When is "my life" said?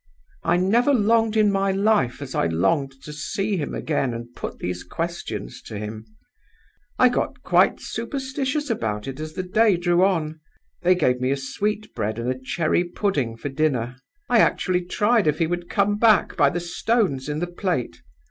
1.51-2.23